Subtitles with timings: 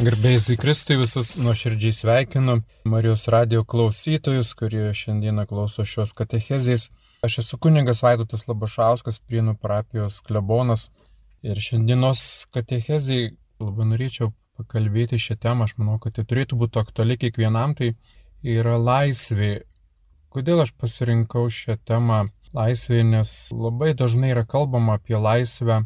[0.00, 2.54] Garbėjai Kristui visus nuoširdžiai sveikinu
[2.88, 6.86] Marijos radio klausytojus, kurie šiandieną klauso šios katechezės.
[7.26, 10.86] Aš esu kuningas Vaidotas Labašauskas, Prienų parapijos klebonas.
[11.44, 12.22] Ir šiandienos
[12.56, 15.68] katechezai labai norėčiau pakalbėti šią temą.
[15.68, 17.76] Aš manau, kad tai turėtų būti aktuali kiekvienam.
[17.76, 17.92] Tai
[18.56, 19.52] yra laisvė.
[20.32, 22.22] Kodėl aš pasirinkau šią temą
[22.56, 25.82] laisvė, nes labai dažnai yra kalbama apie laisvę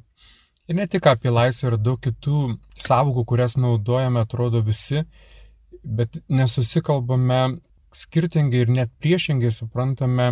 [0.65, 5.03] Ir ne tik apie laisvę, yra daug kitų savokų, kurias naudojame, atrodo visi,
[5.85, 7.41] bet nesusikalbame
[7.93, 10.31] skirtingai ir net priešingai suprantame,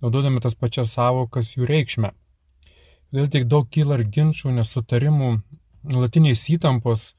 [0.00, 2.14] naudodami tas pačias savokas jų reikšmę.
[3.12, 5.28] Todėl tiek daug kyla ir ginčių, nesutarimų,
[5.92, 7.10] nuolatiniais įtampos,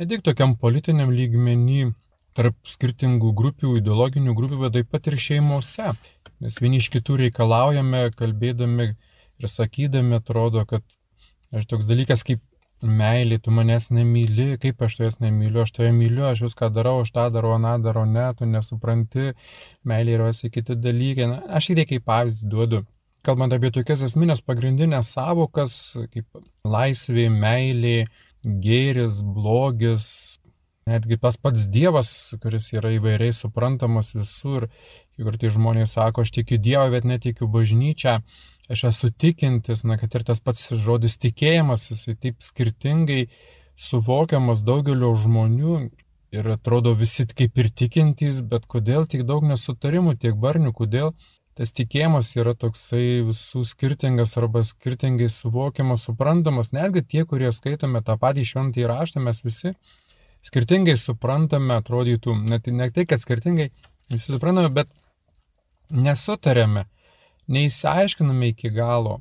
[0.00, 1.90] ne tik tokiam politiniam lygmenį
[2.36, 5.92] tarp skirtingų grupių, ideologinių grupių, bet taip pat ir šeimose.
[6.40, 10.84] Nes vieni iš kitų reikalaujame, kalbėdami ir sakydami, atrodo, kad
[11.50, 12.42] Ir toks dalykas kaip
[12.86, 17.10] meilė, tu manęs nemyli, kaip aš tavęs nemyliu, aš tave myliu, aš viską darau, aš
[17.16, 19.34] tą darau, aną darau, ne, tu nesupranti,
[19.84, 21.28] meilė yra visi kiti dalykai.
[21.28, 22.84] Na, aš įdė kaip pavyzdį duodu.
[23.26, 25.74] Kalbant apie tokias esminės pagrindinės savokas,
[26.14, 28.06] kaip laisvė, meilė,
[28.64, 30.06] gėris, blogis,
[30.88, 34.70] netgi tas pats Dievas, kuris yra įvairiai suprantamas visur.
[35.20, 38.22] Ir tai žmonės sako, aš tikiu Dievą, bet netikiu bažnyčią
[38.70, 43.24] aš esu tikintis, na, kad ir tas pats žodis tikėjimas, jisai taip skirtingai
[43.80, 45.76] suvokiamas daugelio žmonių
[46.36, 51.10] ir atrodo visi kaip ir tikintys, bet kodėl tiek daug nesutarimų, tiek barnių, kodėl
[51.58, 58.16] tas tikėjimas yra toksai visų skirtingas arba skirtingai suvokiamas, suprantamas, netgi tie, kurie skaitome tą
[58.20, 59.74] patį šventąjį raštą, mes visi
[60.46, 63.68] skirtingai suprantame, atrodytų, net ne tai, kad skirtingai
[64.12, 64.88] visi suprantame, bet
[65.90, 66.86] nesutarėme
[67.52, 69.20] neįsiaiškiname iki galo.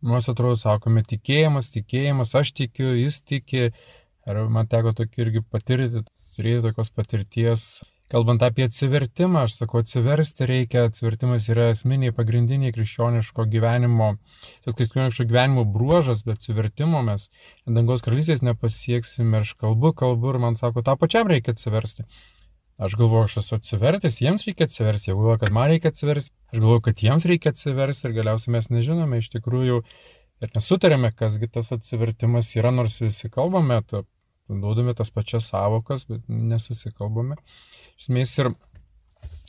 [0.00, 3.70] Nors atrodo, sakome, tikėjimas, tikėjimas, aš tikiu, jis tiki.
[4.28, 6.04] Ir man teko tokį irgi patirti,
[6.36, 7.66] turėti tokios patirties.
[8.10, 14.08] Kalbant apie atsivertimą, aš sakau, atsiversti reikia, atsivertimas yra esminiai, pagrindiniai krikščioniško gyvenimo,
[14.66, 17.28] krikščioniško gyvenimo bruožas, bet atsivertimo mes
[17.68, 19.30] dangaus karalystės nepasieksime.
[19.38, 22.08] Ir aš kalbu, kalbu ir man sako, tą pačiam reikia atsiversti.
[22.80, 26.62] Aš galvoju, aš esu atsivertęs, jiems reikia atsiversti, jie galvoja, kad man reikia atsiversti, aš
[26.62, 29.82] galvoju, kad jiems reikia atsiversti ir galiausiai mes nežinome iš tikrųjų
[30.40, 33.82] ir nesutarėme, kasgi tas atsivertimas yra, nors visi kalbame,
[34.48, 37.36] naudodami tas pačias savokas, bet nesusikalbame.
[37.98, 38.50] Iš esmės ir,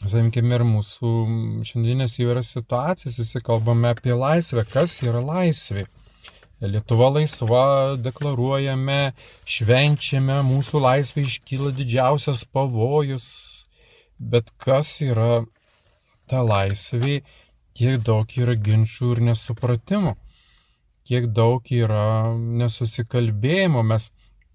[0.01, 1.13] sakykime, ir mūsų
[1.71, 5.87] šiandienės įvairias situacijas, visi kalbame apie laisvę, kas yra laisvė.
[6.61, 9.15] Lietuva laisva, deklaruojame,
[9.49, 13.25] švenčiame, mūsų laisvė iškyla didžiausias pavojus.
[14.21, 15.41] Bet kas yra
[16.29, 17.23] ta laisvė,
[17.73, 20.13] kiek daug yra ginčių ir nesupratimų,
[21.09, 22.05] kiek daug yra
[22.37, 23.81] nesusikalbėjimo.
[23.81, 24.11] Mes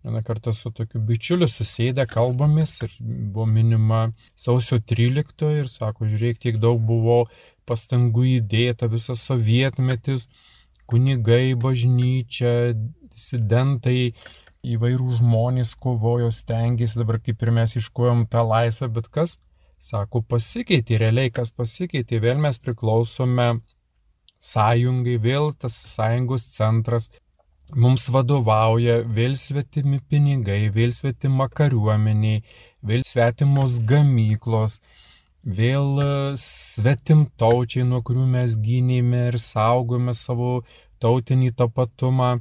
[0.07, 6.39] vieną kartą su tokiu bičiuliu susėdę kalbomis ir buvo minima sausio 13 ir sako, žiūrėk,
[6.39, 7.25] tiek daug buvo
[7.67, 10.31] pastangų įdėta, visas sovietmetis
[10.91, 12.75] kunigai, bažnyčia,
[13.13, 14.15] disidentai,
[14.67, 19.37] įvairių žmonės kovojo, stengiasi, dabar kaip ir mes iškojom tą laisvę, bet kas,
[19.83, 23.61] sako, pasikeitė, realiai kas pasikeitė, vėl mes priklausome
[24.43, 27.11] sąjungai, vėl tas sąjungos centras
[27.75, 32.43] mums vadovauja, vėl svetimi pinigai, vėl svetima kariuomeniai,
[32.87, 34.81] vėl svetimos gamyklos,
[35.47, 36.09] vėl e,
[36.43, 40.65] svetimtaučiai, nuo kurių mes gynėme ir saugome savo
[41.03, 42.41] tautinį tapatumą,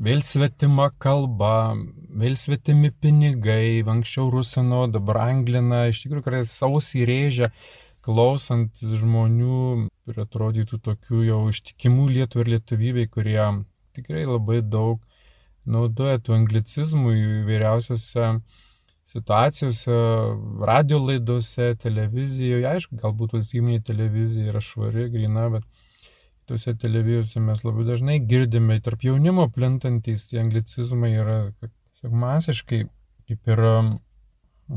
[0.00, 1.76] vėl svetima kalba,
[2.16, 7.50] vėl svetimi pinigai, anksčiau rusino, dabar anglina, iš tikrųjų, kad sausį rėžia,
[8.06, 13.40] klausant žmonių ir atrodytų tokių jau ištikimų lietų ir lietuvybei, kurie
[13.96, 15.02] tikrai labai daug
[15.66, 18.28] naudoja tų anglicizmų įvairiausiose
[19.06, 19.96] situacijose,
[20.66, 25.66] radio laidose, televizijoje, aišku, galbūt valstybinė televizija yra švari, grina, bet
[26.46, 32.82] tuose televizijose mes labai dažnai girdime, tarp jaunimo plintantys tie anglicizmai yra tiesiog masiškai,
[33.30, 33.62] kaip ir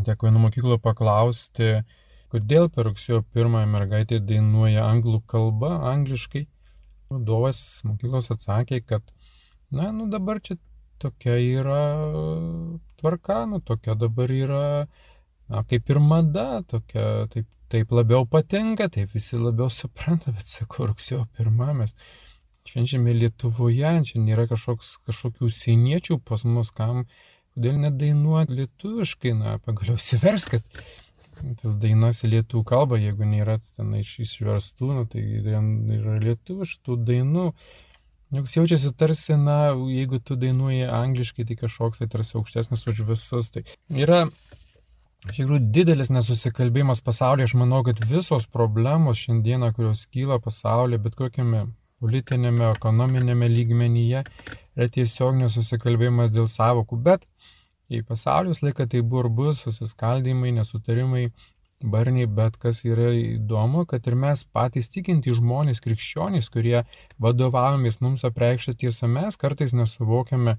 [0.05, 1.81] teko vienu mokyklo paklausti,
[2.29, 6.45] kodėl per rugsėjo pirmąją mergaitė dainuoja anglų kalbą, angliškai.
[7.09, 7.59] Vadovas
[7.89, 9.01] mokyklos atsakė, kad,
[9.73, 10.59] na, nu dabar čia
[11.01, 11.83] tokia yra
[12.99, 14.65] tvarka, nu tokia dabar yra,
[15.49, 20.89] na, kaip ir mada, tokia, taip, taip labiau patinka, taip visi labiau supranta, bet sakau,
[20.91, 21.95] rugsėjo pirmą mes
[22.69, 27.05] švenčiame Lietuvoje, čia nėra kažkoks, kažkokių sieniečių pas mus, kam,
[27.55, 30.81] kodėl nedainuoti lietuviškai, na, pagaliau įsivers, kad
[31.61, 37.47] tas dainas į lietuvių kalbą, jeigu nėra ten iš išverstų, nu, tai yra lietuviškų dainų.
[38.29, 43.49] Juk jaučiasi tarsi, na, jeigu tu dainuoji angliškai, tai kažkoks tai tarsi aukštesnis už visus.
[43.55, 43.63] Tai
[43.97, 44.19] yra
[45.25, 47.49] iš tikrųjų didelis nesusikalbėjimas pasaulyje.
[47.49, 51.65] Aš manau, kad visos problemos šiandieną, kurios kyla pasaulyje, bet kokiame
[51.99, 54.23] politinėme, ekonominėme lygmenyje,
[54.77, 57.01] yra tiesiog nesusikalbėjimas dėl savokų.
[57.09, 57.25] Bet
[57.89, 61.31] į pasaulio laiką tai buvo ir bus susiskaldimai, nesutarimai,
[61.81, 66.83] barniai, bet kas yra įdomu, kad ir mes patys tikinti žmonės, krikščionys, kurie
[67.21, 70.57] vadovavomės mums apreikštą tiesą, mes kartais nesuvokiame,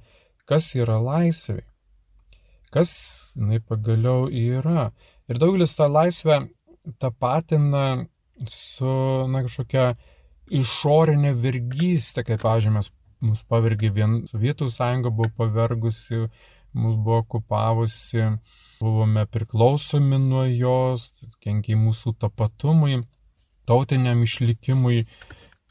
[0.49, 1.61] kas yra laisvė.
[2.71, 2.91] Kas
[3.37, 4.91] jinai pagaliau yra.
[5.29, 6.45] Ir daugelis tą laisvę
[7.03, 8.07] tapatina
[8.49, 8.95] su
[9.29, 9.93] na, kažkokia
[10.51, 12.91] išorinė vergystė, kaip, pavyzdžiui, mes
[13.21, 16.25] mus pavergė vien Sovietų sąjunga, buvo pavergusi,
[16.73, 18.31] mus buvo okupavusi,
[18.81, 21.11] buvome priklausomi nuo jos,
[21.45, 23.03] kenkiai mūsų tapatumui,
[23.69, 25.05] tautiniam išlikimui,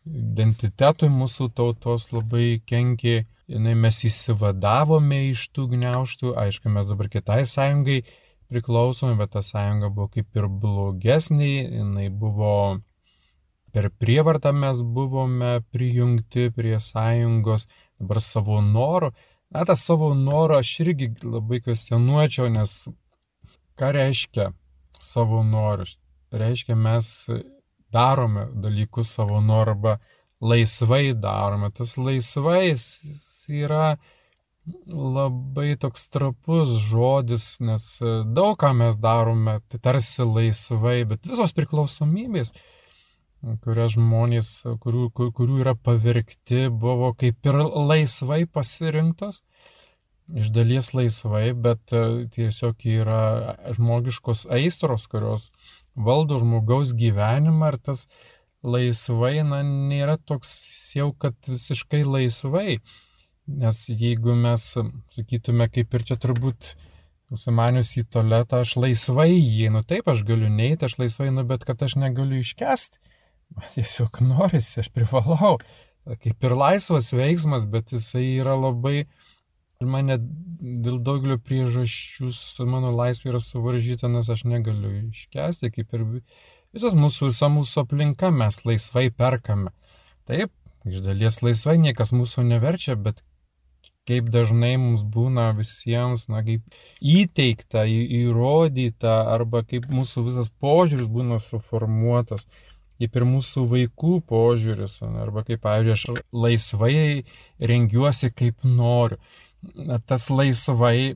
[0.06, 3.26] identitetui mūsų tautos labai kenkiai.
[3.50, 8.04] Mes įsivadavome iš tų gniauštų, aišku, mes dabar kitai sąjungai
[8.50, 12.54] priklausome, bet ta sąjunga buvo kaip ir blogesnė, jinai buvo
[13.74, 17.68] per prievartą mes buvome prijungti prie sąjungos,
[18.00, 19.12] dabar savo noru.
[19.50, 22.74] Na, tą savo norą aš irgi labai kvestionuočiau, nes
[23.80, 24.52] ką reiškia
[25.02, 25.88] savo norą?
[26.30, 27.10] Reiškia, mes
[27.90, 29.98] darome dalykus savo norą arba
[30.42, 31.72] laisvai darome.
[31.74, 32.76] Tas laisvai
[33.50, 33.98] yra
[34.86, 37.86] labai toks trapus žodis, nes
[38.38, 42.54] daug ką mes darome, tai tarsi laisvai, bet visos priklausomybės,
[43.64, 44.50] kurias žmonės,
[44.84, 49.42] kurių, kurių yra pavirkti, buvo kaip ir laisvai pasirinktos,
[50.36, 52.04] iš dalies laisvai, bet e,
[52.36, 53.22] tiesiog yra
[53.78, 55.50] žmogiškos aistros, kurios
[55.96, 58.06] valdo žmogaus gyvenimą ir tas
[58.64, 60.52] laisvai, na, nėra toks
[60.96, 62.82] jau, kad visiškai laisvai.
[63.50, 64.66] Nes jeigu mes
[65.16, 66.76] sakytume, kaip ir čia turbūt
[67.30, 71.82] Užsimanius į tualetą, aš laisvai įeinu, taip, aš galiu neiti, aš laisvai einu, bet kad
[71.86, 72.98] aš negaliu iškesti
[73.56, 75.58] man tiesiog norisi, aš privalau.
[76.24, 79.04] Kaip ir laisvas veiksmas, bet jisai yra labai,
[79.86, 82.32] mane dėl daugelio priežasčių
[82.68, 86.06] mano laisvė yra suvaržyta, nes aš negaliu iškesti, kaip ir
[86.74, 89.72] visas mūsų, visa mūsų aplinka mes laisvai perkame.
[90.30, 90.52] Taip,
[90.90, 93.24] iš dalies laisvai niekas mūsų neverčia, bet
[94.10, 96.66] kaip dažnai mums būna visiems, na, kaip
[97.00, 102.48] įteikta, įrodyta, arba kaip mūsų visas požiūris būna suformuotas
[103.00, 106.96] kaip ir mūsų vaikų požiūris, arba kaip, pavyzdžiui, aš laisvai
[107.72, 109.20] rengiuosi kaip noriu.
[110.08, 111.16] Tas laisvai,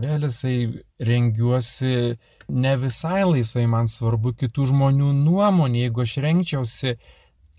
[0.00, 0.56] vėl jisai
[1.00, 2.16] rengiuosi
[2.48, 6.96] ne visai laisvai, man svarbu kitų žmonių nuomonė, jeigu aš renkčiausi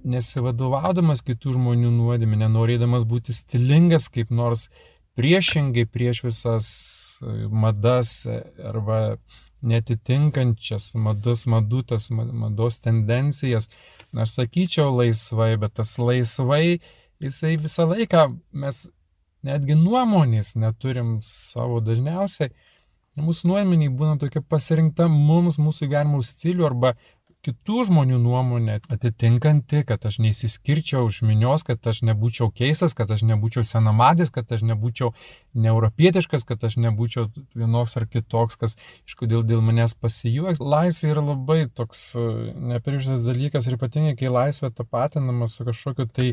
[0.05, 4.67] nesivadovaudamas kitų žmonių nuodėmė, nenorėdamas būti stilingas kaip nors
[5.17, 6.67] priešingai prieš visas
[7.49, 9.17] madas arba
[9.65, 13.69] netitinkančias madas, madutas, mados tendencijas.
[14.15, 16.79] Aš sakyčiau laisvai, bet tas laisvai,
[17.23, 18.85] jisai visą laiką mes
[19.45, 22.53] netgi nuomonės neturim savo dažniausiai.
[23.15, 26.95] Mūsų nuomonė būna tokia pasirinkta mums, mūsų gyvenimo stilių arba
[27.45, 33.23] kitų žmonių nuomonė atitinkanti, kad aš neįsiskirčiau už minios, kad aš nebūčiau keistas, kad aš
[33.29, 35.11] nebūčiau senamadis, kad aš nebūčiau
[35.65, 37.27] neuropietiškas, kad aš nebūčiau
[37.57, 40.63] vienoks ar kitoks, kas iš kodėl dėl manęs pasijuoks.
[40.63, 42.25] Laisvė yra labai toks e,
[42.75, 46.31] neprieštas dalykas ir ypatingai, kai laisvė tapatinama su kažkokiu tai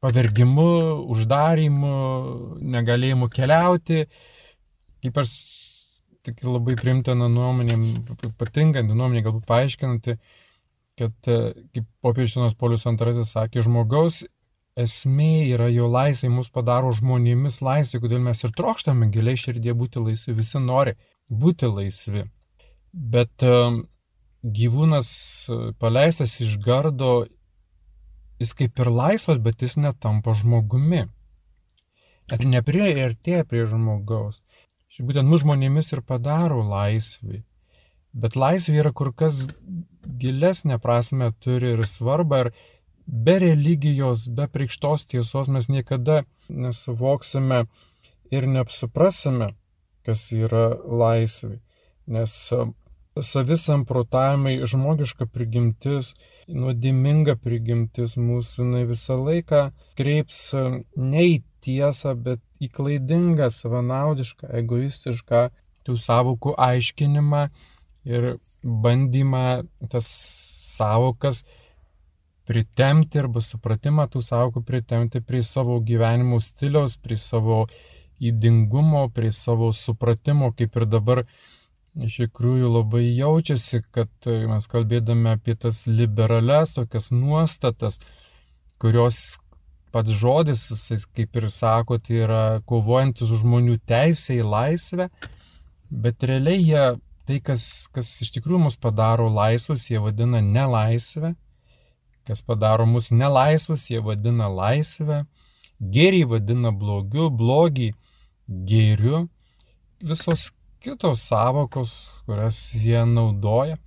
[0.00, 0.70] pavergimu,
[1.12, 1.96] uždarimu,
[2.76, 4.06] negalėjimu keliauti.
[5.04, 5.34] Ypač
[6.26, 7.76] tik labai primtina nuomonė,
[8.40, 10.16] patinkanti nuomonė, galbūt paaiškinanti,
[11.00, 11.38] kad, e,
[11.74, 14.22] kaip popiežinas Polius II sakė, žmogaus
[14.78, 20.02] esmė yra jo laisvė, mus padaro žmonėmis laisvė, kodėl mes ir trokštame giliai širdie būti
[20.02, 20.96] laisvi, visi nori
[21.30, 22.26] būti laisvi.
[22.92, 23.54] Bet e,
[24.42, 25.10] gyvūnas
[25.48, 27.24] e, paleistas iš gardo,
[28.40, 31.06] jis kaip ir laisvas, bet jis netampa žmogumi.
[32.30, 34.38] Ir neprieartėja prie žmogaus.
[34.90, 37.44] Štai būtent mus žmonėmis ir padaro laisvį.
[38.12, 39.44] Bet laisvė yra kur kas
[40.22, 42.40] gilesnė prasme turi ir svarbą.
[42.46, 42.52] Ir
[43.10, 47.64] be religijos, be prikštos tiesos mes niekada nesuvoksime
[48.30, 49.52] ir neapsuprasime,
[50.06, 50.68] kas yra
[51.02, 51.58] laisvė.
[52.10, 52.34] Nes
[53.20, 56.14] savisamprotavimai, žmogiška prigimtis,
[56.48, 59.64] nuodiminga prigimtis mūsų jinai visą laiką
[59.98, 60.44] kreips
[60.96, 65.42] ne į tiesą, bet į klaidingą, savanaudišką, egoistišką
[65.86, 67.46] tų savokų aiškinimą
[68.08, 69.62] ir bandymą
[69.92, 70.08] tas
[70.76, 71.44] savokas
[72.50, 77.64] pritemti arba supratimą tų savokų pritemti prie savo gyvenimo stiliaus, prie savo
[78.20, 81.22] įdingumo, prie savo supratimo, kaip ir dabar
[81.96, 87.98] iš tikrųjų labai jaučiasi, kad mes kalbėdami apie tas liberales tokias nuostatas,
[88.82, 89.38] kurios
[89.92, 95.08] pats žodis, jis kaip ir sako, tai yra kovojantis žmonių teisę į laisvę,
[95.90, 96.84] bet realiai jie
[97.28, 101.34] tai, kas, kas iš tikrųjų mus padaro laisvus, jie vadina nelaisvę,
[102.26, 105.24] kas padaro mus nelaisvus, jie vadina laisvę,
[105.80, 107.92] gėrį vadina blogiu, blogį
[108.48, 109.28] gėriu,
[110.02, 110.50] visos
[110.82, 111.92] kitos savokos,
[112.26, 113.78] kurias jie naudoja,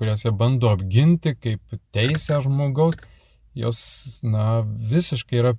[0.00, 2.96] kurias jie bando apginti kaip teisę žmogaus,
[3.54, 5.54] jos, na, visiškai yra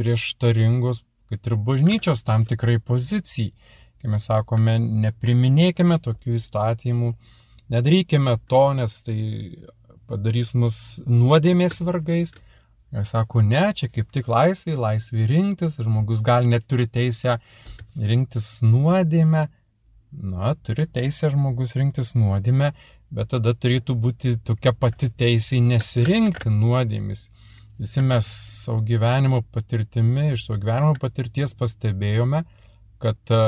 [0.00, 3.52] prieštaringos, kad ir bažnyčios tam tikrai pozicijai.
[4.00, 7.10] Kai mes sakome, nepriminėkime tokių įstatymų,
[7.70, 9.18] nedarykime to, nes tai
[10.08, 12.32] padarys mus nuodėmės vargais.
[12.90, 17.36] Jis sako, ne, čia kaip tik laisvai, laisvai rinktis, žmogus gali net turi teisę
[17.94, 19.46] rinktis nuodėmę.
[20.10, 22.72] Na, turi teisę žmogus rinktis nuodėmę,
[23.14, 27.28] bet tada turėtų būti tokia pati teisė nesirinkti nuodėmis.
[27.80, 28.26] Visi mes
[28.64, 32.42] savo gyvenimo patirtimi, iš savo gyvenimo patirties pastebėjome,
[33.00, 33.42] kad e,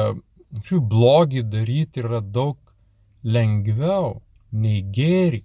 [0.68, 2.56] šių blogį daryti yra daug
[3.26, 4.20] lengviau
[4.52, 5.42] nei gėrį.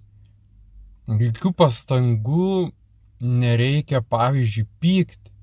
[1.08, 2.70] Jokių pastangų
[3.20, 5.34] nereikia, pavyzdžiui, pykti,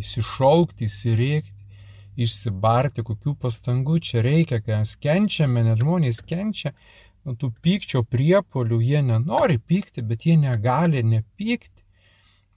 [0.00, 1.53] įsišaukti, įsirėkti,
[2.20, 6.74] išsibarti, kokių pastangų čia reikia, mes kenčiame, net žmonės kenčia,
[7.24, 11.84] nuo tų pykčio priepolių, jie nenori pykti, bet jie negali nepykti.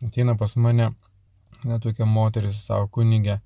[0.05, 0.91] Ateina pas mane,
[1.65, 3.39] netokia moteris, savo kunigė,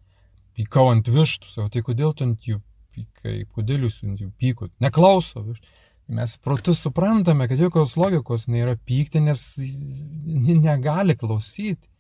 [0.57, 2.59] pykau ant vištų, savo, tai kodėl tu ant jų
[2.91, 5.77] pykai, kodėl jūs ant jų pykot, neklauso vištų.
[6.11, 9.45] Mes protus suprantame, kad jokios logikos nėra pykti, nes
[10.59, 11.90] negali klausyti.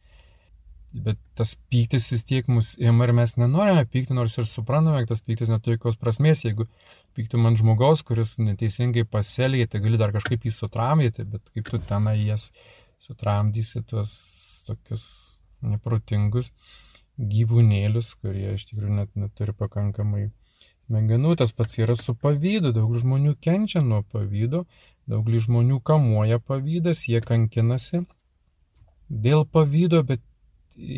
[0.91, 5.13] Bet tas pyktis vis tiek mus ima ir mes nenorime pykti, nors ir suprantame, kad
[5.13, 6.43] tas pyktis neturi jokios prasmės.
[6.43, 6.67] Jeigu
[7.15, 11.79] pyktum ant žmogaus, kuris neteisingai pasielgė, tai gali dar kažkaip jį sutramdyti, bet kaip tu
[11.87, 12.49] tenai jas
[13.01, 14.11] sutramdysi tuos
[14.67, 15.05] tokius
[15.63, 16.51] neprotingus
[17.21, 20.25] gyvūnėlius, kurie iš tikrųjų net neturi pakankamai
[20.87, 21.35] smegenų.
[21.39, 22.73] Tas pats yra su pavydu.
[22.75, 24.65] Daug žmonių kenčia nuo pavydo,
[25.07, 28.03] daug žmonių kamuoja pavydas, jie kankinasi
[29.11, 30.23] dėl pavydo, bet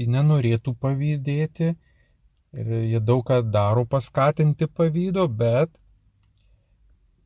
[0.10, 1.74] nenorėtų pavydėti
[2.54, 5.72] ir jie daug ką daro paskatinti pavydo, bet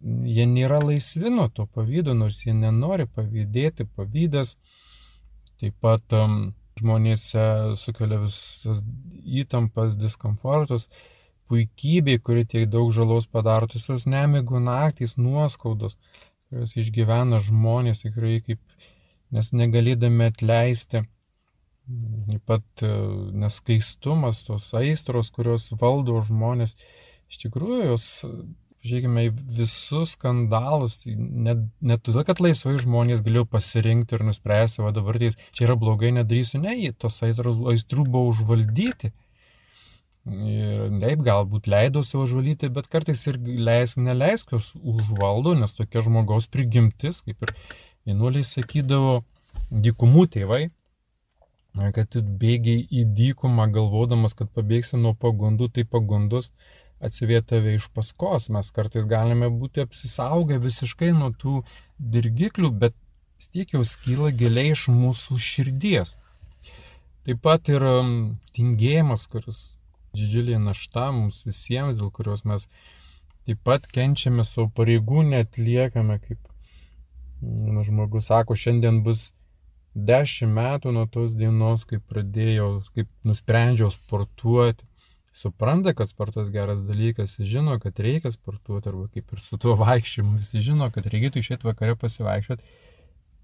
[0.01, 3.87] jie nėra laisvi nuo to pavydo, nors jie nenori pavydėti.
[3.97, 4.55] Pavydas
[5.59, 8.83] taip pat um, žmonėse sukelia visas
[9.41, 10.87] įtampas, diskomfortus,
[11.49, 15.97] puikybė, kuri tiek daug žalos padaro, visos nemigų naktys, nuoskaudos,
[16.47, 18.61] kurios išgyvena žmonės tikrai kaip,
[19.33, 21.07] nes negalėdami atleisti.
[21.88, 22.94] Taip pat e,
[23.39, 26.75] neskaistumas, tos aistros, kurios valdo žmonės,
[27.32, 28.08] iš tikrųjų jos
[28.88, 29.24] žiūrėkime
[29.58, 35.20] visus skandalus, tai net, net todėl, kad laisvai žmonės galėjo pasirinkti ir nuspręsti, o dabar
[35.22, 39.13] tai čia yra blogai, nedarysiu, ne, tos aistros, aistrų buvo užvaldyti.
[40.27, 46.03] Ir taip, galbūt leido savo užvaldyti, bet kartais ir leis, neleisk jos užvaldo, nes tokia
[46.03, 47.53] žmogaus prigimtis, kaip ir
[48.08, 49.22] vienuoliai sakydavo,
[49.72, 50.65] dykumų tėvai,
[51.96, 56.51] kad tu bėgiai į dykumą galvodamas, kad pabėgsi nuo pagundų, tai pagundos
[57.03, 58.50] atsivė tave iš paskos.
[58.53, 61.62] Mes kartais galime būti apsisaugę visiškai nuo tų
[62.00, 62.96] dirgiklių, bet
[63.53, 66.15] tiek jau skyla giliai iš mūsų širdies.
[67.27, 68.12] Taip pat ir um,
[68.55, 69.77] tingėjimas, kuris
[70.17, 72.67] didžiulė našta mums visiems, dėl kurios mes
[73.48, 76.39] taip pat kenčiame savo pareigų, netliekame, kaip
[77.41, 79.31] nu, žmogus sako, šiandien bus
[79.98, 84.86] dešimt metų nuo tos dienos, kai pradėjau, kaip nusprendžiau sportuoti.
[85.38, 90.39] Supranta, kad sportas geras dalykas, žino, kad reikia sportuoti, arba kaip ir su tuo vaikščiojimu,
[90.42, 92.77] visi žino, kad reikėtų išėti vakare pasivaikščioti,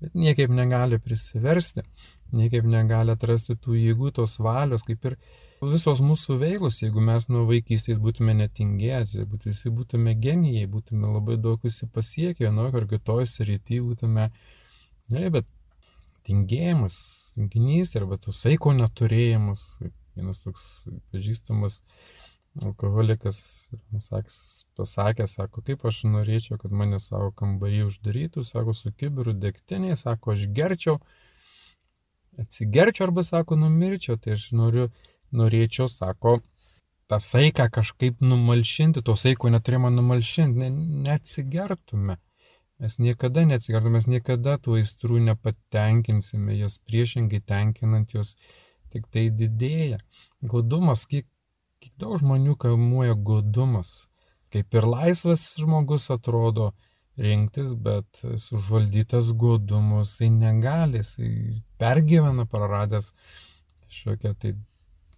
[0.02, 1.86] bet niekaip negali prisiversti,
[2.34, 5.18] niekaip negali atrasti tų jėgų, tos valios, kaip ir
[5.62, 11.38] visos mūsų veiklos, jeigu mes nuo vaikystės būtume netingėti, būtų, visi būtume genijai, būtume labai
[11.38, 14.32] daug visi pasiekę, nu, ar kitoj srity būtume,
[15.14, 15.54] ne, bet
[16.28, 16.98] tingėjimas,
[17.36, 19.66] tinginys arba to saiko neturėjimas,
[20.16, 20.66] vienas toks
[21.14, 21.82] pažįstamas
[22.62, 23.40] alkoholikas
[24.78, 30.36] pasakė, sako, kaip aš norėčiau, kad mane savo kambarį uždarytų, sako, su kibiru degtinė, sako,
[30.36, 31.00] aš gerčiau,
[32.40, 34.92] atsigerčiau arba, sako, numirčiau, tai aš noriu,
[35.34, 36.42] norėčiau, sako,
[37.10, 40.70] tą saiką kažkaip numalšinti, to saiko neturėjome numalšinti, ne,
[41.08, 42.20] neatsigertume.
[42.84, 48.34] Mes niekada neatsikartome, mes niekada tų aistrų nepatenkinsime, jas priešingai tenkinant jos
[48.92, 50.02] tik tai didėja.
[50.44, 51.24] Godumas, kiek,
[51.80, 54.10] kiek daug žmonių kamuoja godumas.
[54.52, 56.74] Kaip ir laisvas žmogus atrodo
[57.16, 61.32] rinktis, bet užvaldytas godumus jisai negali, jisai
[61.80, 63.14] pergyvena praradęs
[63.88, 64.56] kažkokią tai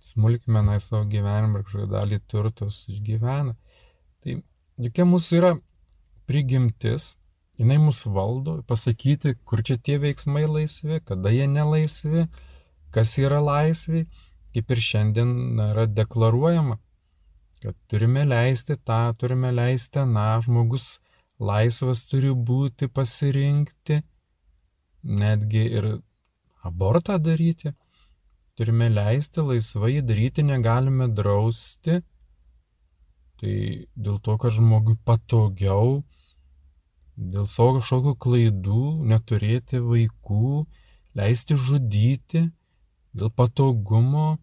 [0.05, 3.57] smulkmeną į savo gyvenimą kažkokią dalį turtos išgyvena.
[4.21, 4.41] Tai
[4.85, 5.55] jokia mūsų yra
[6.29, 7.15] prigimtis,
[7.59, 12.25] jinai mus valdo, pasakyti, kur čia tie veiksmai laisvi, kada jie nelaisvi,
[12.95, 14.05] kas yra laisvi,
[14.55, 16.77] kaip ir šiandien yra deklaruojama,
[17.63, 20.99] kad turime leisti tą, turime leisti na, žmogus
[21.39, 24.01] laisvas turi būti pasirinkti,
[25.03, 25.89] netgi ir
[26.65, 27.73] abortą daryti,
[28.55, 31.99] turime leisti laisvai daryti, negalime drausti,
[33.41, 33.55] tai
[33.95, 35.99] dėl to, kad žmogui patogiau
[37.15, 40.65] dėl savo kažkokių klaidų, neturėti vaikų,
[41.15, 42.49] leisti žudyti,
[43.15, 44.37] dėl patogumo,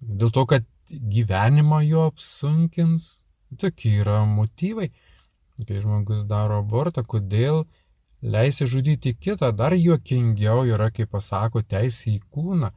[0.00, 3.18] dėl to, kad gyvenimą jo apsunkins.
[3.60, 4.88] Tokie yra motyvai.
[5.68, 7.66] Kai žmogus daro abortą, kodėl
[8.22, 12.72] leisi žudyti kitą, dar juokingiau yra, kai pasako teisė į kūną.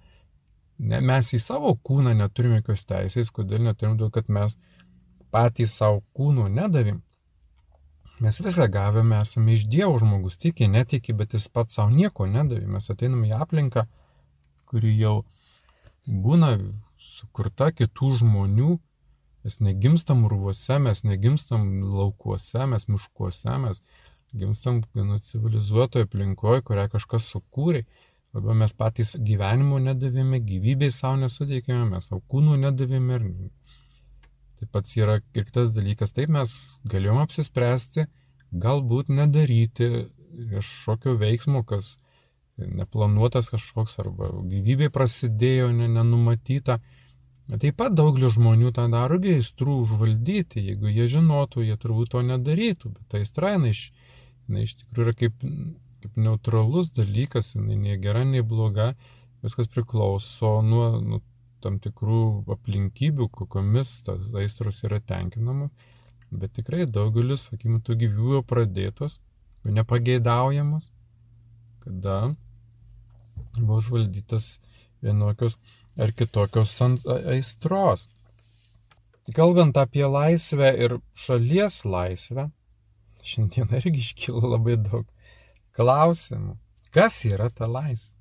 [0.84, 4.58] Ne, mes į savo kūną neturime jokios teisės, kodėl neturim, dėl kad mes
[5.32, 7.05] patys savo kūnų nedavim.
[8.24, 12.64] Mes visą gavome, esame iš Dievo žmogus, tiki, netiki, bet jis pats savo nieko nedavė.
[12.78, 13.84] Mes ateiname į aplinką,
[14.72, 15.18] kuri jau
[16.08, 16.54] būna
[16.96, 18.78] sukurta kitų žmonių.
[19.44, 23.84] Mes negimstam urvuose, mes negimstam laukuose, mes miškuose, mes
[24.32, 27.84] gimstam gana civilizuotoje aplinkoje, kurią kažkas sukūrė.
[28.36, 33.28] Arba mes patys gyvenimo nedavėme, gyvybei savo nesuteikėme, mes savo kūnų nedavėme ir
[34.60, 36.52] Taip pat yra ir kitas dalykas, taip mes
[36.88, 38.08] galėjom apsispręsti,
[38.56, 40.08] galbūt nedaryti
[40.52, 41.96] kažkokio veiksmo, kas
[42.58, 46.80] neplanuotas kažkoks arba gyvybė prasidėjo ne, nenumatyta.
[47.46, 52.96] Taip pat daugelis žmonių tą daro geistrų užvaldyti, jeigu jie žinotų, jie turbūt to nedarytų,
[52.96, 53.92] bet tai straina iš,
[54.48, 55.44] na, iš tikrųjų yra kaip,
[56.02, 58.94] kaip neutralus dalykas, jinai nei gera, nei bloga,
[59.46, 61.22] viskas priklauso nuo, nuo
[61.66, 65.74] tam tikrų aplinkybių, kokiamis tas aistros yra tenkinamos,
[66.30, 69.20] bet tikrai daugelis, sakykime, tų gyvybų pradėtos,
[69.66, 70.92] nepageidaujamos,
[71.86, 72.36] kada
[73.58, 74.60] buvo užvaldytas
[75.04, 75.58] vienokios
[75.98, 78.08] ar kitokios aistros.
[79.34, 82.50] Kalbant apie laisvę ir šalies laisvę,
[83.26, 85.08] šiandien irgi iškyla labai daug
[85.78, 86.60] klausimų.
[86.94, 88.14] Kas yra ta laisvė?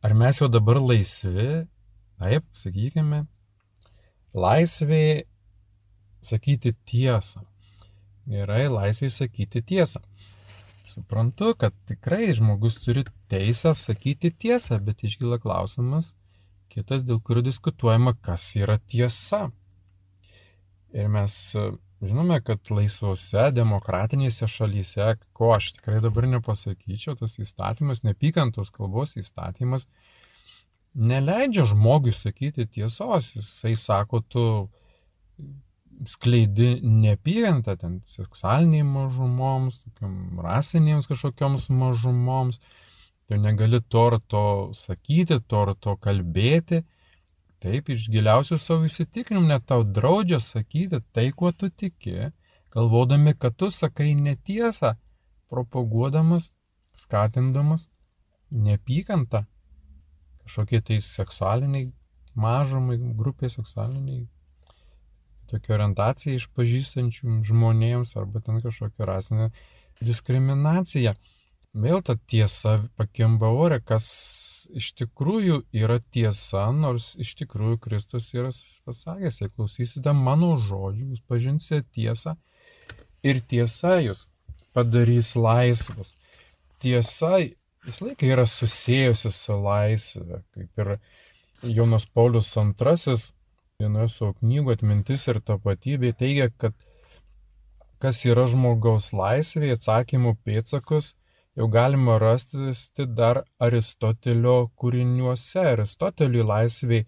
[0.00, 1.66] Ar mes jau dabar laisvi
[2.20, 3.24] Taip, sakykime,
[4.36, 5.24] laisvė
[6.20, 7.46] sakyti tiesą.
[8.28, 10.02] Gerai, laisvė sakyti tiesą.
[10.90, 16.14] Suprantu, kad tikrai žmogus turi teisę sakyti tiesą, bet iškyla klausimas
[16.70, 19.48] kitas, dėl kurio diskutuojama, kas yra tiesa.
[20.94, 21.36] Ir mes
[22.02, 29.86] žinome, kad laisvose demokratinėse šalyse, ko aš tikrai dabar nepasakyčiau, tas įstatymas, nepykantos kalbos įstatymas,
[30.94, 33.34] neleidžia žmogui sakyti tiesos.
[33.36, 34.44] Jisai sako, tu
[36.06, 39.82] skleidi neapykantą ten seksualiniai mažumoms,
[40.44, 42.60] rasinėms kažkokioms mažumoms.
[43.28, 46.82] Tu negali to ar to sakyti, to ar to kalbėti.
[47.60, 52.32] Taip, iš giliausių savo įsitikinimų net tau draudžia sakyti tai, kuo tu tiki,
[52.72, 54.94] galvodami, kad tu sakai netiesą,
[55.52, 56.48] propaguodamas,
[56.96, 57.90] skatindamas
[58.50, 59.44] neapykantą
[60.50, 61.92] kažkokie tai seksualiniai
[62.34, 64.24] mažumai, grupė seksualiniai,
[65.50, 69.50] tokia orientacija išpažįstančių žmonėms arba ten kažkokia rasinė
[70.02, 71.14] diskriminacija.
[71.70, 74.06] Vėl ta tiesa pakimba ore, kas
[74.74, 78.50] iš tikrųjų yra tiesa, nors iš tikrųjų Kristus yra
[78.86, 82.34] pasakęs, jei klausysite mano žodžių, jūs pažinsite tiesą
[83.22, 84.26] ir tiesa jūs
[84.74, 86.16] padarys laisvas.
[86.82, 87.38] Tiesa
[87.86, 90.94] visą laiką yra susijusi su laisvė, kaip ir
[91.76, 93.16] Jonas Paulius II
[93.80, 96.76] vienoje savo knygų atmintis ir tapatybė teigia, kad
[98.00, 101.14] kas yra žmogaus laisvė, atsakymų pėtsakus
[101.56, 105.64] jau galima rasti dar Aristotelio kūriniuose.
[105.74, 107.00] Aristoteliui laisvė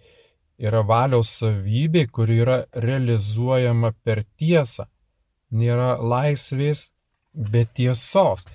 [0.63, 4.89] yra valios savybė, kuri yra realizuojama per tiesą.
[5.53, 6.91] Nėra laisvės
[7.33, 8.47] be tiesos.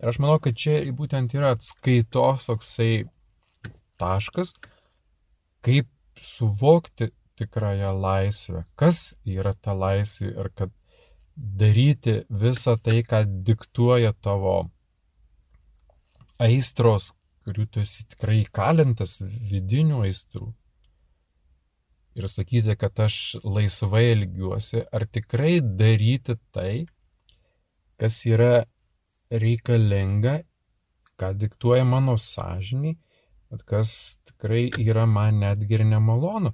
[0.00, 3.04] Ir aš manau, kad čia būtent yra atskaitos toksai
[4.00, 4.54] taškas,
[5.62, 10.72] kaip suvokti tikrąją laisvę, kas yra ta laisvė ir kad
[11.36, 14.56] daryti visą tai, ką diktuoja tavo
[16.42, 17.12] aistros,
[17.46, 20.50] kurių tu esi tikrai įkalintas vidinių aistrų.
[22.18, 26.84] Ir sakyti, kad aš laisvai elgiuosi, ar tikrai daryti tai,
[27.96, 28.66] kas yra
[29.32, 30.42] reikalinga,
[31.18, 32.98] ką diktuoja mano sąžiniai,
[33.50, 36.52] bet kas tikrai yra man netgi ir nemalonu.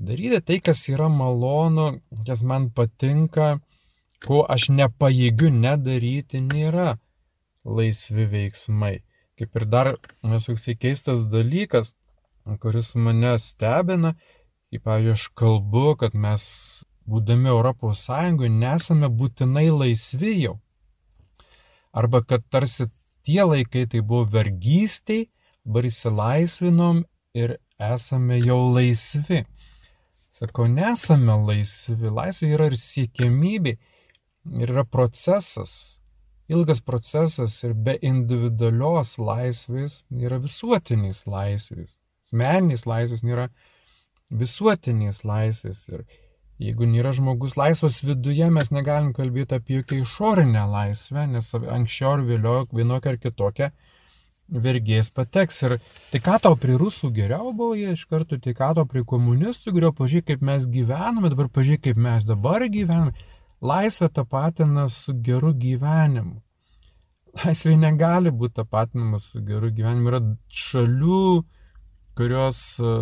[0.00, 3.58] Daryti tai, kas yra malonu, kas man patinka,
[4.24, 6.94] ko aš nepajėgiu nedaryti, nėra
[7.64, 9.00] laisvi veiksmai.
[9.36, 11.94] Kaip ir dar nesuksai keistas dalykas,
[12.60, 14.14] kuris mane stebina,
[14.70, 16.44] kaip pavyzdžiui, aš kalbu, kad mes,
[17.08, 17.52] būdami
[18.04, 20.60] Sąjungoje, nesame būtinai laisvi jau.
[21.92, 22.88] Arba kad tarsi
[23.26, 25.28] tie laikai tai buvo vergystiai,
[25.64, 27.04] dabar įsilaisvinom
[27.36, 29.44] ir esame jau laisvi.
[30.30, 32.10] Sakau, nesame laisvi.
[32.10, 33.74] Laisvė yra ir siekiamybė,
[34.62, 36.00] ir yra procesas
[36.50, 41.98] ilgas procesas ir be individualios laisvės nėra visuotinės laisvės.
[42.26, 43.46] Asmeninės laisvės nėra
[44.42, 45.84] visuotinės laisvės.
[45.94, 46.02] Ir
[46.60, 52.26] jeigu nėra žmogus laisvas viduje, mes negalim kalbėti apie jokią išorinę laisvę, nes anksčiau ar
[52.28, 53.70] vėliau vienokia ar kitokia
[54.50, 55.62] vergės pateks.
[55.66, 55.76] Ir
[56.10, 59.74] tai ką tau prie rusų geriau buvo, jie iš karto, tai ką tau prie komunistų
[59.76, 63.14] geriau, pažiūrėk, kaip mes gyvename, dabar pažiūrėk, kaip mes dabar gyvename.
[63.60, 66.40] Laisvė tapatina su geru gyvenimu.
[67.40, 70.08] Laisvė negali būti tapatinama su geru gyvenimu.
[70.10, 71.26] Yra šalių,
[72.18, 72.94] kurios e,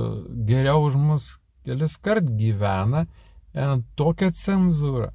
[0.51, 1.29] geriau už mus
[1.65, 3.07] kelis kart gyvena,
[3.97, 5.13] tokia cenzūra,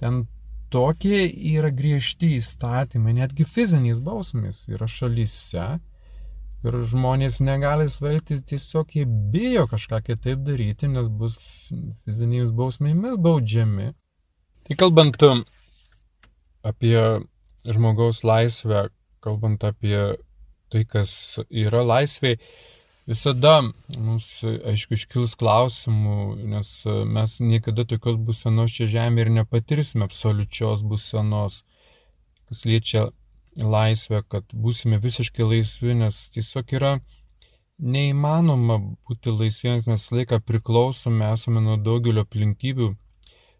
[0.00, 0.26] ten
[0.72, 5.66] tokie yra griežti įstatymai, netgi fizinės bausmės yra šalyse.
[6.62, 11.34] Ir žmonės negali svelgti, tiesiog jie bijo kažką kitaip daryti, nes bus
[12.04, 13.88] fizinėmis bausmėmis baudžiami.
[14.68, 15.42] Tai kalbant um,
[16.62, 16.94] apie
[17.66, 18.86] žmogaus laisvę,
[19.22, 19.96] kalbant apie
[20.70, 22.36] tai, kas yra laisvė,
[23.08, 23.60] visada
[23.96, 26.18] mums, aišku, iškils klausimų,
[26.52, 31.62] nes mes niekada tokios būsenos čia žemėje ir nepatirsime absoliučios būsenos,
[32.48, 33.08] kas liečia
[33.56, 36.92] laisvę, kad būsime visiškai laisvi, nes tiesiog yra
[37.82, 42.92] neįmanoma būti laisviems, mes laiką priklausome, esame nuo daugelio aplinkybių,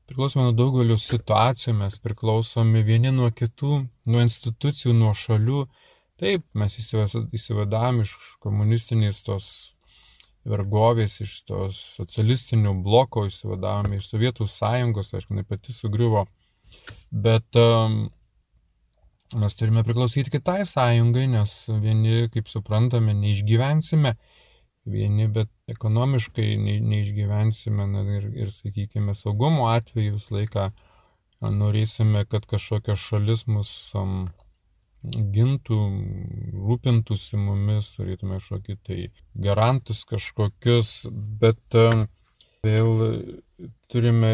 [0.07, 5.67] priklausome nuo daugelio situacijų, mes priklausomi vieni nuo kitų, nuo institucijų, nuo šalių.
[6.23, 8.13] Taip, mes įsivadam iš
[8.45, 9.47] komunistinės tos
[10.47, 16.29] vergovės, iš tos socialistinių bloko, įsivadavome iš Sovietų sąjungos, aišku, jinai pati sugriuvo.
[17.11, 18.05] Bet um,
[19.43, 24.15] mes turime priklausyti kitai sąjungai, nes vieni, kaip suprantame, neišgyvensime
[24.93, 30.71] vieni, bet ekonomiškai ne, neišgyvensime na, ir, ir, sakykime, saugumo atveju visą laiką
[31.43, 34.29] norėsime, kad kažkokia šalis mus um,
[35.03, 35.79] gintų,
[36.55, 38.99] rūpintųsi mumis, turėtume kažkokį tai
[39.35, 41.79] garantus kažkokius, bet
[42.63, 42.93] vėl
[43.91, 44.33] turime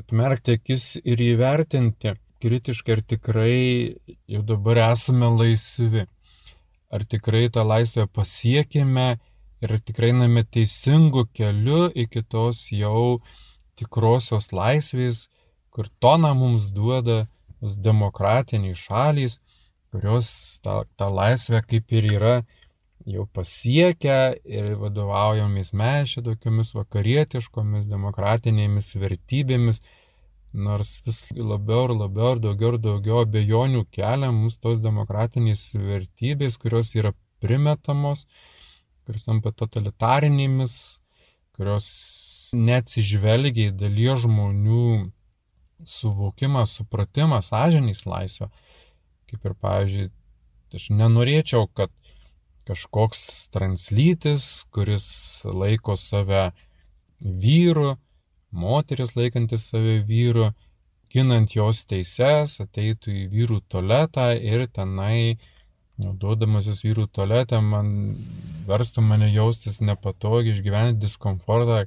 [0.00, 3.60] atmerkti akis ir įvertinti kritiškai, ar tikrai
[4.28, 6.06] jau dabar esame laisvi,
[6.92, 9.16] ar tikrai tą laisvę pasiekime
[9.64, 13.20] ir tikrai einame teisingu keliu iki tos jau
[13.76, 15.26] tikrosios laisvės,
[15.72, 17.26] kur toną mums duoda
[17.60, 19.40] demokratiniai šalys,
[19.96, 22.34] kurios tą, tą laisvę kaip ir yra
[23.06, 29.80] jau pasiekę ir vadovaujomis mes čia tokiamis vakarietiškomis demokratinėmis vertybėmis,
[30.52, 36.58] nors vis labiau ir labiau ir daugiau ir daugiau abejonių kelia mums tos demokratinės vertybės,
[36.58, 38.26] kurios yra primetamos,
[39.06, 40.76] kurios tampa totalitarinėmis,
[41.56, 41.88] kurios
[42.56, 44.86] neatsižvelgia į dalies žmonių
[45.86, 48.50] suvokimą, supratimą, sąžinys laisvę.
[49.30, 50.10] Kaip ir, pavyzdžiui,
[50.76, 51.92] aš nenorėčiau, kad
[52.66, 55.08] kažkoks translytis, kuris
[55.46, 56.50] laiko save
[57.20, 57.96] vyru,
[58.50, 60.52] moteris laikantis save vyru,
[61.10, 65.38] ginant jos teises, ateitų į vyrų tualetą ir tenai
[65.96, 67.86] Naudodamasis vyrų tualetę man
[68.68, 71.86] verstų mane jaustis nepatogiai, išgyventi diskomfortą,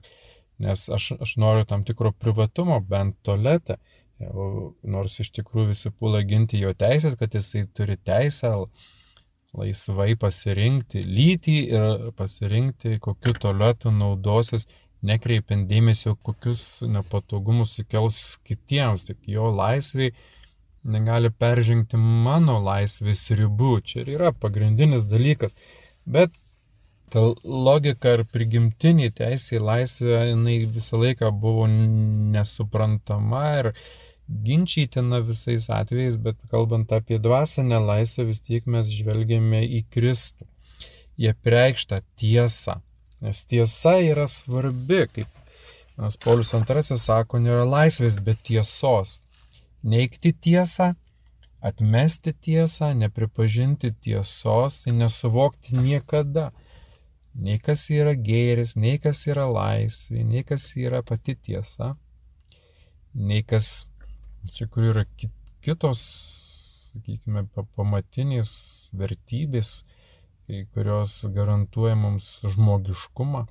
[0.66, 3.78] nes aš, aš noriu tam tikro privatumo, bent tualete.
[4.20, 8.52] Nors iš tikrųjų visi pula ginti jo teisės, kad jisai turi teisę
[9.56, 14.68] laisvai pasirinkti lytį ir pasirinkti, kokiu tualetu naudosis,
[15.02, 20.12] nekreipiant dėmesio, kokius nepatogumus sukels kitiems, tik jo laisviai
[20.84, 23.80] negali peržengti mano laisvės ribų.
[23.88, 25.56] Čia ir yra pagrindinis dalykas.
[26.06, 26.36] Bet
[27.14, 33.72] ta logika ir prigimtinė teisė į laisvę, jinai visą laiką buvo nesuprantama ir
[34.30, 40.46] ginčytina visais atvejais, bet kalbant apie dvasinę laisvę, vis tiek mes žvelgiame į Kristų,
[41.20, 42.80] į apreikštą tiesą.
[43.20, 45.40] Nes tiesa yra svarbi, kaip
[46.00, 49.18] Nes Paulius II sako, nėra laisvės be tiesos.
[49.84, 50.94] Neikti tiesą,
[51.60, 56.54] atmesti tiesą, nepripažinti tiesos, tai nesuvokti niekada.
[57.36, 61.94] Nei kas yra gėris, nei kas yra laisvė, nei kas yra pati tiesa,
[63.14, 63.84] nei kas,
[64.56, 65.06] čia kur yra
[65.64, 66.02] kitos,
[66.90, 67.46] sakykime,
[67.78, 68.52] pamatinės
[68.98, 69.84] vertybės,
[70.74, 73.46] kurios garantuoja mums žmogiškumą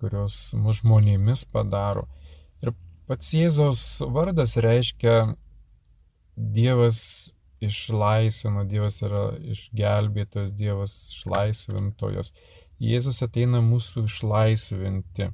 [0.00, 2.06] kurios mus žmonėmis padaro.
[2.62, 2.72] Ir
[3.08, 3.82] pats Jėzaus
[4.12, 5.34] vardas reiškia
[6.36, 7.00] Dievas
[7.64, 12.32] išlaisvino, Dievas yra išgelbėtojas, Dievas išlaisvintojas.
[12.82, 15.30] Jėzus ateina mūsų išlaisvinti.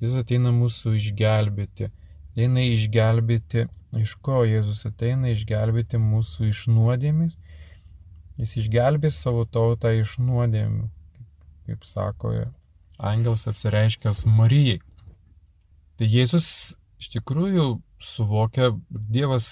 [0.00, 1.90] Jėzus ateina mūsų išgelbėti.
[2.36, 3.62] Ateina išgelbėti,
[3.96, 7.38] iš ko Jėzus ateina išgelbėti mūsų iš nuodėmis.
[8.36, 10.84] Jis išgelbės savo tautą iš nuodėmių,
[11.64, 12.34] kaip sako
[13.00, 14.82] angelas apsireiškęs Marijai.
[15.96, 16.50] Tai Jėzus
[17.00, 17.64] iš tikrųjų
[18.04, 19.48] suvokia, Dievas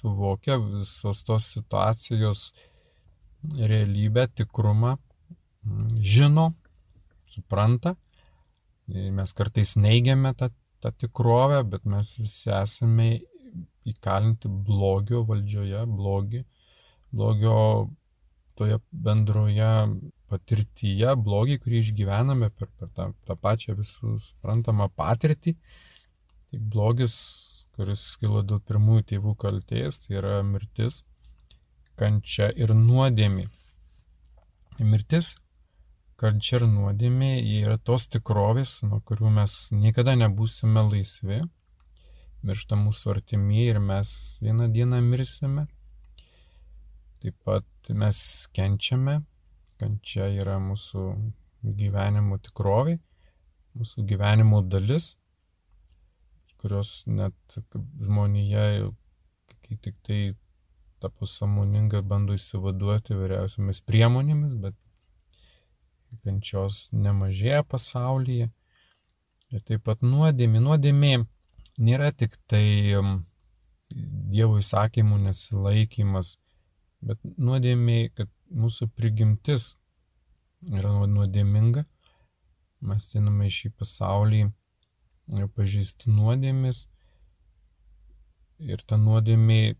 [0.00, 2.48] suvokia visos tos situacijos
[3.54, 4.96] realybę, tikrumą,
[6.02, 6.50] žino,
[7.30, 7.94] supranta.
[8.90, 10.50] Mes kartais neigiame tą,
[10.86, 13.08] tą tikrovę, bet mes visi esame
[13.90, 16.44] įkalinti blogio valdžioje, blogi,
[17.10, 17.56] blogio
[18.56, 19.70] toje bendroje
[20.30, 25.56] patirtyje, blogį, kurį išgyvename per, per tą, tą pačią visų suprantamą patirtį.
[26.46, 27.16] Tai blogis,
[27.76, 31.02] kuris kilo dėl pirmųjų tėvų kalties, tai yra mirtis,
[32.00, 33.46] kančia ir nuodėmė.
[34.80, 35.34] Mirtis,
[36.20, 41.42] kančia ir nuodėmė yra tos tikrovės, nuo kurių mes niekada nebūsime laisvi.
[42.46, 44.10] Miršta mūsų artimieji ir mes
[44.44, 45.66] vieną dieną mirsime.
[47.20, 48.18] Taip pat mes
[48.56, 49.18] kenčiame,
[49.80, 51.04] kančia yra mūsų
[51.76, 52.98] gyvenimo tikrovė,
[53.76, 55.14] mūsų gyvenimo dalis,
[56.60, 57.58] kurios net
[58.04, 58.88] žmonija,
[59.66, 60.20] kai tik tai
[61.02, 64.76] tapo samoninga, bando įsivaduoti vyriausiamis priemonėmis, bet
[66.24, 68.50] kančios nemažėja pasaulyje.
[69.54, 70.60] Ir taip pat nuodėmė.
[70.62, 71.12] Nuodėmė
[71.78, 72.66] nėra tik tai
[72.98, 73.24] um,
[73.86, 76.32] Dievo įsakymų nesilaikymas,
[77.06, 79.76] bet nuodėmė, kad mūsų prigimtis
[80.66, 81.84] yra nuodėminga,
[82.90, 84.42] mes einame į šį pasaulį
[85.56, 86.86] pažįsti nuodėmis
[88.58, 89.76] ir ta nuodėmė,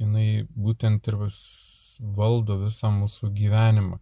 [0.00, 1.18] jinai būtent ir
[2.16, 4.00] valdo visą mūsų gyvenimą.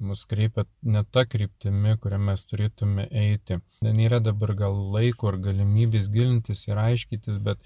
[0.00, 3.58] Mus kreipia ne tą kryptimį, kurią mes turėtume eiti.
[3.84, 7.60] Nėra dabar gal laiko ar galimybės gilintis ir aiškytis, bet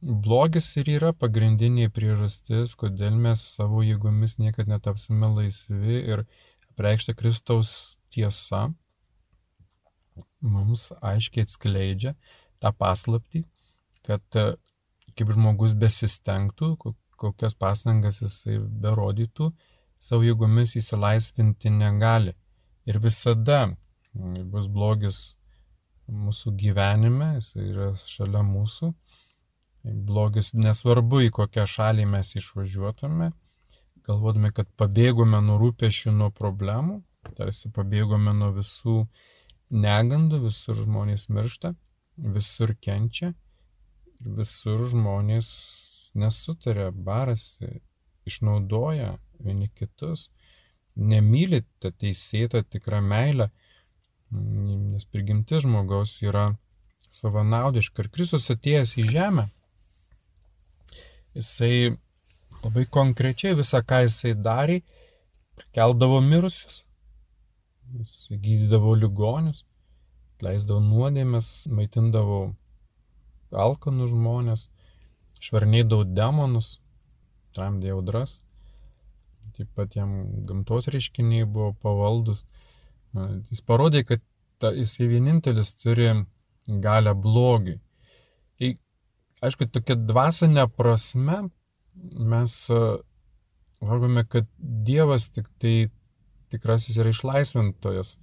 [0.00, 6.24] blogis ir yra pagrindinė priežastis, kodėl mes savo jėgomis niekada netapsime laisvi ir
[6.70, 7.74] apreikšta Kristaus
[8.14, 8.68] tiesa
[10.44, 12.14] mums aiškiai atskleidžia
[12.62, 13.44] tą paslapti,
[14.06, 14.54] kad e,
[15.16, 16.74] kaip žmogus besistengtų,
[17.20, 19.50] kokias pastangas jisai berodytų,
[20.04, 22.34] savo jėgomis įsilaisvinti negali.
[22.84, 23.64] Ir visada
[24.14, 25.20] bus blogis
[26.08, 28.92] mūsų gyvenime, jis yra šalia mūsų
[29.84, 33.30] blogis, nesvarbu į kokią šalį mes išvažiuotume,
[34.04, 37.00] galvodami, kad pabėgome nuo rūpešių, nuo problemų,
[37.36, 38.98] tarsi pabėgome nuo visų
[39.72, 41.74] negandų, visur žmonės miršta,
[42.16, 43.32] visur kenčia,
[44.20, 45.48] visur žmonės
[46.14, 47.80] nesutarė, barasi,
[48.28, 50.28] išnaudoja vieni kitus,
[50.94, 53.50] nemyli tą teisėtą tikrą meilę,
[54.30, 56.52] nes prigimtis žmogaus yra
[57.10, 58.04] savanaudiška.
[58.04, 59.48] Ir Kristus atėjęs į žemę
[61.34, 61.96] jisai
[62.62, 64.80] labai konkrečiai visą, ką jisai darė,
[65.74, 66.84] keldavo mirusius,
[67.98, 69.64] jis gydydavo ligonius,
[70.42, 72.38] leisdavo nuodėmės, maitindavo
[73.64, 74.68] alkanų žmonės,
[75.44, 76.78] švarnėdavo demonus,
[77.54, 78.40] tramdė audras,
[79.54, 80.14] taip pat jam
[80.48, 82.44] gamtos reiškiniai buvo pavaldus.
[83.14, 84.22] Jis parodė, kad
[84.58, 86.10] ta, jisai vienintelis turi
[86.66, 87.78] galę blogį
[89.44, 91.44] aišku, tokia dvasinė prasme
[92.32, 92.56] mes
[93.84, 95.74] valgome, e, kad Dievas tik tai
[96.52, 98.16] tikrasis yra išlaisvintojas,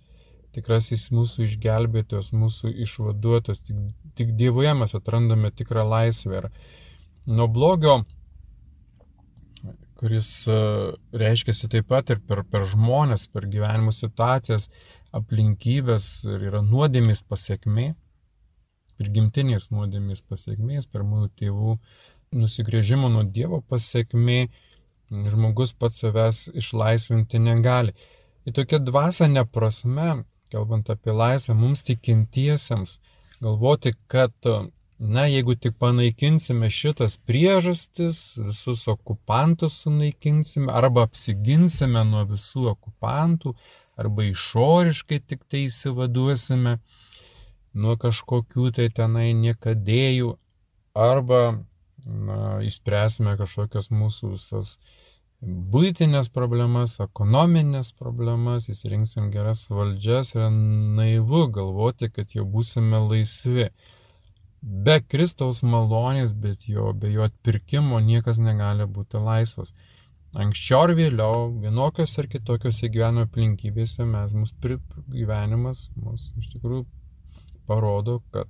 [0.56, 3.82] tikrasis mūsų išgelbėtojas, mūsų išvaduotojas, tik,
[4.18, 6.42] tik Dievoje mes atrandame tikrą laisvę.
[6.42, 6.50] Ir
[7.28, 8.02] nuo blogio,
[10.02, 10.58] kuris e,
[11.14, 14.72] reiškiasi taip pat ir per, per žmonės, per gyvenimo situacijas,
[15.14, 17.92] aplinkybės ir yra nuodėmis pasiekmė,
[19.02, 21.76] prigimtinės nuodėmės pasiekmės, pirmųjų tėvų
[22.42, 24.46] nusigrėžimo nuo Dievo pasiekmė,
[25.12, 27.96] žmogus pats savęs išlaisvinti negali.
[28.48, 33.00] Į tokią dvasinę prasme, kalbant apie laisvę, mums tikintiesiems
[33.44, 34.34] galvoti, kad,
[35.02, 43.56] na, jeigu tik panaikinsime šitas priežastis, visus okupantus sunaikinsime arba apsiginsime nuo visų okupantų,
[43.98, 46.78] arba išoriškai tik tai įsivaduosime
[47.74, 50.36] nuo kažkokių tai tenai niekadėjų,
[50.94, 51.42] arba
[52.06, 54.76] na, išspręsime kažkokias mūsų visas
[55.42, 63.72] būtinės problemas, ekonominės problemas, įsirinksim geras valdžias, yra naivu galvoti, kad jau būsime laisvi.
[64.62, 69.74] Be Kristaus malonės, bet jo, be jo atpirkimo niekas negali būti laisvas.
[70.38, 74.78] Anksčiau ar vėliau, vienokios ar kitokios gyvenimo aplinkybėse mes, mūsų
[75.12, 76.86] gyvenimas mus iš tikrųjų
[77.68, 78.48] parodo, kad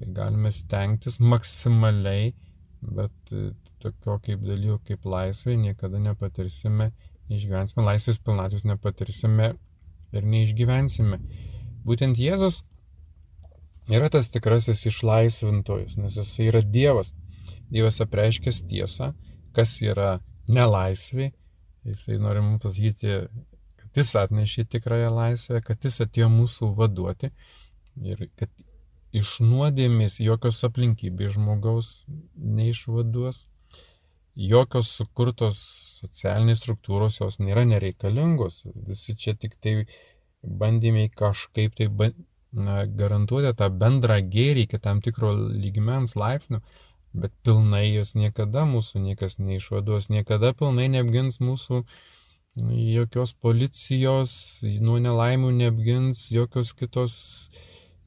[0.00, 2.34] galime stengtis maksimaliai,
[2.80, 3.34] bet
[3.80, 6.90] tokio kaip dalyko kaip laisvė niekada nepatirsime,
[7.32, 9.54] neišgyvensime, laisvės pilnatvės nepatirsime
[10.12, 11.20] ir neišgyvensime.
[11.86, 12.62] Būtent Jėzus
[13.90, 17.12] yra tas tikrasis išlaisvintojas, nes jis yra Dievas.
[17.70, 19.12] Dievas apreiškęs tiesą,
[19.54, 20.18] kas yra
[20.50, 21.30] nelaisvė.
[21.86, 23.20] Jisai nori mums pasakyti,
[23.80, 27.30] kad jis atnešė tikrąją laisvę, kad jis atėjo mūsų vaduoti
[28.04, 28.50] ir kad
[29.16, 31.90] iš nuodėmės jokios aplinkybės žmogaus
[32.36, 33.46] neišvaduos,
[34.38, 35.58] jokios sukurtos
[36.00, 38.62] socialinės struktūros jos nėra nereikalingos.
[38.86, 39.74] Visi čia tik tai
[40.42, 41.88] bandymai kažkaip tai
[42.52, 46.60] garantuoti tą bendrą gėrį iki tam tikro lygmens laipsnio,
[47.12, 51.84] bet pilnai jos niekada mūsų niekas neišvaduos, niekada pilnai neapgins mūsų
[52.56, 54.32] jokios policijos,
[54.82, 57.50] nuo nelaimių neapgins jokios kitos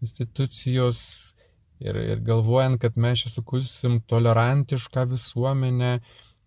[0.01, 1.35] institucijos.
[1.83, 5.97] Ir, ir galvojant, kad mes čia sukursim tolerantišką visuomenę,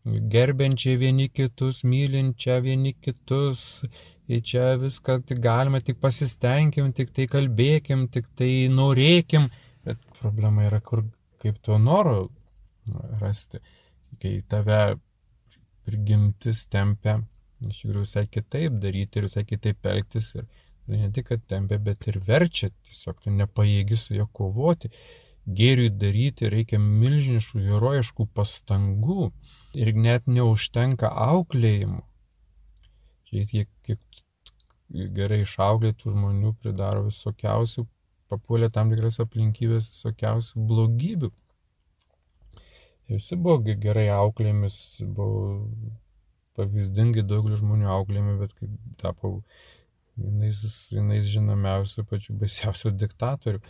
[0.06, 3.82] gerbiančią vieni kitus, mylinčią vieni kitus,
[4.28, 9.50] ir čia viską tik galima, tik pasistengim, tik tai kalbėkim, tik tai norėkim,
[9.86, 11.04] bet problema yra, kur
[11.42, 12.28] kaip to noro
[13.20, 13.60] rasti,
[14.22, 14.96] kai tave
[15.86, 17.20] prigimtis tempia,
[17.62, 20.32] iš tikrųjų visai kitaip daryti ir visai kitaip elgtis.
[20.86, 24.90] Ir ne tik, kad tempia, bet ir verčia, tiesiog tu nepajėgi su juo kovoti.
[25.46, 29.30] Gėriui daryti reikia milžiniškų herojiškų pastangų.
[29.78, 32.02] Ir net neužtenka auklėjimų.
[33.30, 34.00] Žiūrėk, kiek,
[34.90, 37.86] kiek gerai išauklėtų žmonių pridaro visokiausių,
[38.30, 41.32] papuolė tam tikras aplinkybės visokiausių blogybių.
[43.06, 45.66] Ir visi buvo gerai auklėmis, buvo
[46.58, 49.36] pavyzdingai daugelis žmonių auklėmi, bet kaip tapo
[50.16, 50.62] vienais,
[50.94, 53.60] vienais žinomiausių, pačių baisiausių diktatorių.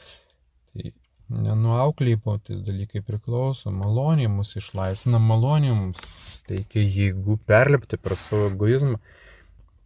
[0.76, 0.92] Tai
[1.26, 6.04] Nenuauklėjimo tais dalykai priklauso, malonė mus išlaisvina, malonė mums
[6.46, 9.00] teikia jėgų perlipti per savo egoizmą,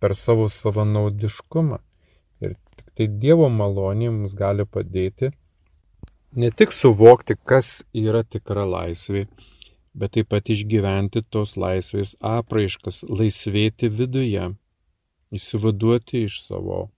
[0.01, 1.79] per savo savanaudiškumą.
[2.41, 5.31] Ir tik tai Dievo malonė mums gali padėti
[6.33, 9.27] ne tik suvokti, kas yra tikra laisvė,
[9.95, 14.53] bet taip pat išgyventi tos laisvės apraiškas, laisvėti viduje,
[15.35, 16.89] įsivaduoti iš savo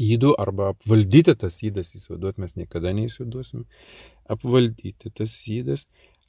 [0.00, 3.66] įdų arba apvaldyti tas įdas, įsivaizduoti mes niekada neįsivaizduosim,
[4.32, 5.86] apvaldyti tas įdas,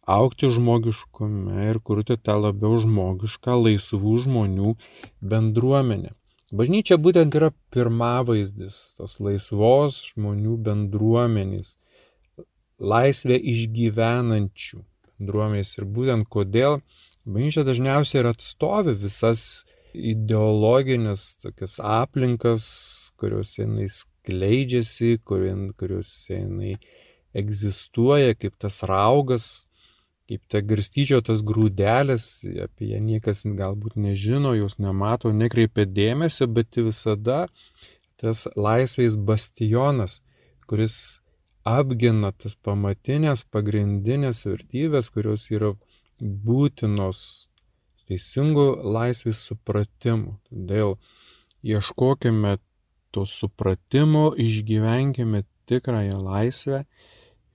[0.07, 4.75] aukti žmogiškume ir kurti tą labiau žmogišką, laisvų žmonių
[5.21, 6.15] bendruomenę.
[6.51, 11.77] Bažnyčia būtent yra pirmavaizdis tos laisvos žmonių bendruomenės,
[12.81, 16.81] laisvę išgyvenančių bendruomenės ir būtent kodėl
[17.23, 22.65] bažnyčia dažniausiai ir atstovi visas ideologinės tokias aplinkas,
[23.21, 26.75] kuriuose jinai skleidžiasi, kuriuose jinai
[27.37, 29.69] egzistuoja kaip tas raugas,
[30.31, 32.25] kaip ta garstyčiotas grūdelis,
[32.63, 37.49] apie ją niekas galbūt nežino, jos nemato, nekreipia dėmesio, bet visada
[38.21, 40.21] tas laisvės bastionas,
[40.71, 40.95] kuris
[41.67, 45.73] apgina tas pamatinės, pagrindinės vertybės, kurios yra
[46.21, 47.49] būtinos
[48.07, 50.37] teisingų laisvės supratimų.
[50.47, 50.95] Todėl
[51.67, 52.55] ieškokime
[53.11, 56.85] to supratimo išgyvenkime tikrąją laisvę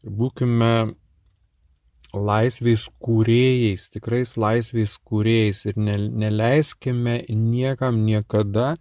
[0.05, 0.73] ir būkime
[2.17, 8.77] laisvės kūrėjais, tikrais laisvės kūrėjais ir ne, neleiskime niekam niekada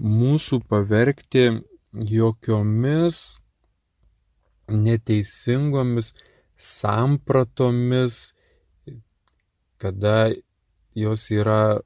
[0.00, 1.60] mūsų pavergti
[1.92, 3.40] jokiomis
[4.70, 6.14] neteisingomis
[6.56, 8.32] sampratomis,
[9.80, 10.30] kada
[10.94, 11.80] jos yra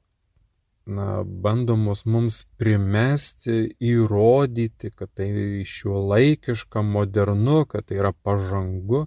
[0.85, 5.29] na, bandomos mums primesti, įrodyti, kad tai
[5.65, 9.05] šiuo laikiška, modernu, kad tai yra pažangu.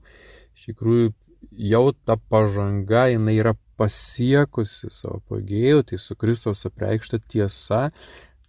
[0.58, 1.12] Iš tikrųjų,
[1.52, 7.88] jau ta pažanga, jinai yra pasiekusi savo pagėjų, tai su Kristos apreikšta tiesa,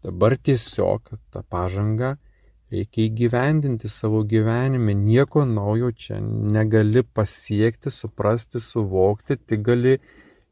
[0.04, 2.16] dabar tiesiog tą pažangą
[2.72, 9.98] reikia įgyvendinti savo gyvenime, nieko naujo čia negali pasiekti, suprasti, suvokti, tik gali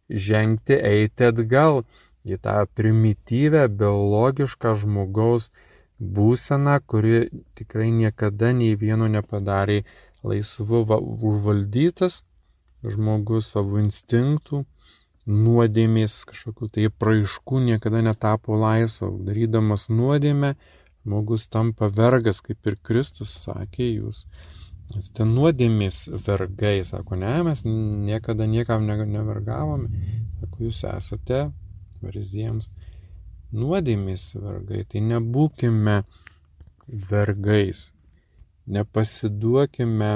[0.10, 1.84] žengti, eiti atgal
[2.28, 5.52] į tą primityvę, biologišką žmogaus
[5.98, 7.28] būseną, kuri
[7.58, 9.84] tikrai niekada nei vieno nepadarė
[10.26, 10.84] laisvu
[11.28, 12.24] užvaldytas
[12.86, 14.64] žmogus savo instinktų,
[15.28, 19.12] nuodėmės kažkokių tai praaiškų niekada netapo laisvu.
[19.28, 20.54] Darydamas nuodėmę,
[21.04, 24.26] žmogus tampa vergas, kaip ir Kristus sakė, jūs.
[25.18, 29.90] Ten nuodėmės vergai, sako, ne, mes niekada niekam nevergavome,
[30.40, 31.42] sako, jūs esate
[32.00, 32.72] fariziems
[33.52, 36.02] nuodėmės vergai, tai nebūkime
[36.88, 37.90] vergais,
[38.68, 40.12] nepasiduokime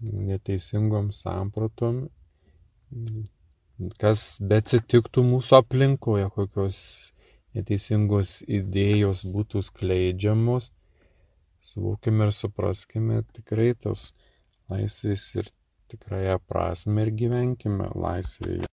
[0.00, 2.08] neteisingom sampratom,
[4.00, 6.80] kas bet atsitiktų mūsų aplinkoje, kokios
[7.56, 10.70] neteisingos idėjos būtų skleidžiamos,
[11.64, 14.10] suvokime ir supraskime tikrai tos
[14.70, 15.50] laisvės ir
[15.90, 18.68] tikrąją prasme ir gyvenkime laisvėje.